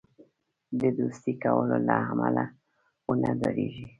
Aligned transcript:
د 0.79 0.81
دوستی 0.97 1.33
کولو 1.43 1.77
له 1.87 1.95
امله 2.11 2.43
ونه 3.07 3.31
ډاریږي. 3.41 3.85